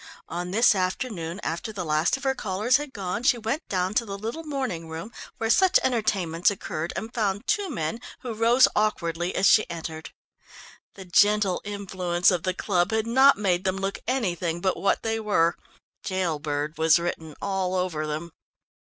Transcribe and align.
On 0.29 0.49
this 0.49 0.73
afternoon, 0.73 1.39
after 1.43 1.71
the 1.71 1.85
last 1.85 2.17
of 2.17 2.23
her 2.23 2.33
callers 2.33 2.77
had 2.77 2.91
gone, 2.91 3.21
she 3.21 3.37
went 3.37 3.61
down 3.69 3.93
to 3.93 4.03
the 4.03 4.17
little 4.17 4.41
morning 4.43 4.89
room 4.89 5.11
where 5.37 5.51
such 5.51 5.77
entertainments 5.83 6.49
occurred 6.49 6.91
and 6.95 7.13
found 7.13 7.45
two 7.45 7.69
men, 7.69 7.99
who 8.21 8.33
rose 8.33 8.67
awkwardly 8.75 9.35
as 9.35 9.45
she 9.45 9.69
entered. 9.69 10.11
The 10.95 11.05
gentle 11.05 11.61
influence 11.63 12.31
of 12.31 12.41
the 12.41 12.53
club 12.55 12.89
had 12.89 13.05
not 13.05 13.37
made 13.37 13.63
them 13.63 13.77
look 13.77 13.99
anything 14.07 14.59
but 14.59 14.75
what 14.75 15.03
they 15.03 15.19
were. 15.19 15.55
"Jail 16.01 16.39
bird" 16.39 16.79
was 16.79 16.97
written 16.97 17.35
all 17.39 17.75
over 17.75 18.07
them. 18.07 18.31